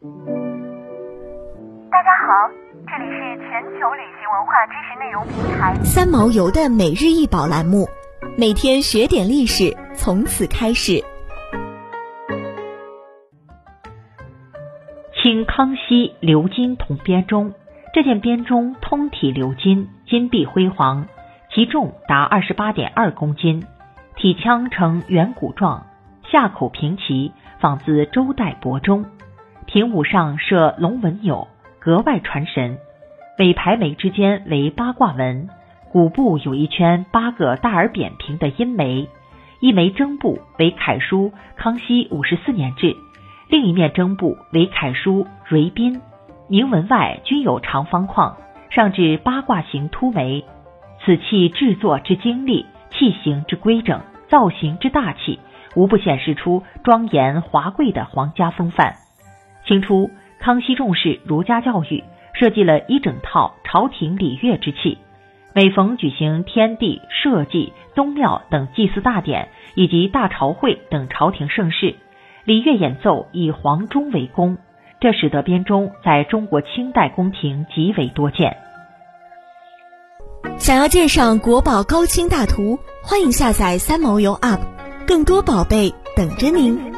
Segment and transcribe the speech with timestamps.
[0.00, 0.06] 大
[2.04, 2.48] 家好，
[2.86, 7.88] 这里是全球旅行文化知识内容平台三毛游的每日一宝栏目，
[8.36, 11.02] 每天学点历史，从此开始。
[15.20, 17.52] 清康熙鎏金铜编钟，
[17.92, 21.08] 这件编钟通体鎏金，金碧辉煌，
[21.52, 23.66] 其重达二十八点二公斤，
[24.14, 25.88] 体腔呈圆鼓状，
[26.30, 29.04] 下口平齐，仿自周代帛钟。
[29.68, 31.46] 屏舞上设龙纹钮，
[31.78, 32.78] 格外传神。
[33.36, 35.50] 每排眉之间为八卦纹，
[35.92, 39.10] 鼓部有一圈八个大而扁平的阴眉，
[39.60, 42.96] 一枚针部为楷书“康熙五十四年制”。
[43.50, 46.00] 另一面征部为楷书“瑞宾”，
[46.48, 48.38] 铭文外均有长方框，
[48.70, 50.46] 上至八卦形凸眉。
[51.04, 54.00] 此器制作之精丽，器形之规整，
[54.30, 55.38] 造型之大气，
[55.76, 58.94] 无不显示出庄严华贵的皇家风范。
[59.68, 64.96] 清初，康熙重视儒家教育，设计了一整套朝廷礼乐之器。
[65.52, 71.96] 每逢举行天地、社稷、宗庙等祭祀大典，以及大朝会等朝廷盛事。
[72.44, 74.56] 礼乐演奏以黄钟为宫，
[75.00, 78.56] 这使得编钟在中国清代宫廷极为多见。
[80.56, 84.60] 想要鉴赏国宝高清大图，欢迎下载三毛游 App，
[85.06, 86.97] 更多宝贝等着您。